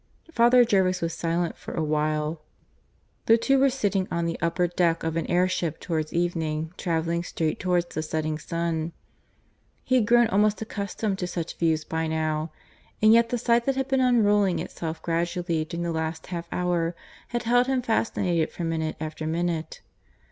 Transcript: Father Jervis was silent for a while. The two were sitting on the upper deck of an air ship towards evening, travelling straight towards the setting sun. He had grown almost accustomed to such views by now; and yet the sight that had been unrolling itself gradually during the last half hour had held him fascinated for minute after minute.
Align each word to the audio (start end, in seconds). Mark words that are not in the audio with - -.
Father 0.31 0.65
Jervis 0.65 0.99
was 0.99 1.13
silent 1.13 1.55
for 1.59 1.75
a 1.75 1.83
while. 1.83 2.41
The 3.27 3.37
two 3.37 3.59
were 3.59 3.69
sitting 3.69 4.07
on 4.09 4.25
the 4.25 4.39
upper 4.41 4.65
deck 4.65 5.03
of 5.03 5.15
an 5.15 5.27
air 5.29 5.47
ship 5.47 5.79
towards 5.79 6.11
evening, 6.11 6.73
travelling 6.75 7.21
straight 7.21 7.59
towards 7.59 7.85
the 7.93 8.01
setting 8.01 8.39
sun. 8.39 8.93
He 9.83 9.93
had 9.97 10.07
grown 10.07 10.25
almost 10.29 10.59
accustomed 10.59 11.19
to 11.19 11.27
such 11.27 11.55
views 11.59 11.83
by 11.83 12.07
now; 12.07 12.51
and 12.99 13.13
yet 13.13 13.29
the 13.29 13.37
sight 13.37 13.65
that 13.65 13.75
had 13.75 13.89
been 13.89 14.01
unrolling 14.01 14.57
itself 14.57 15.03
gradually 15.03 15.63
during 15.65 15.83
the 15.83 15.91
last 15.91 16.25
half 16.33 16.47
hour 16.51 16.95
had 17.27 17.43
held 17.43 17.67
him 17.67 17.83
fascinated 17.83 18.51
for 18.51 18.63
minute 18.63 18.95
after 18.99 19.27
minute. 19.27 19.81